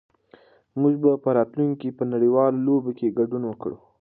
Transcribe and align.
موږ 0.79 0.93
به 1.03 1.11
په 1.23 1.29
راتلونکي 1.37 1.87
کې 1.91 1.95
په 1.97 2.03
نړيوالو 2.13 2.63
لوبو 2.67 2.91
کې 2.97 3.15
ګډون 3.17 3.43
وکړو. 3.47 3.77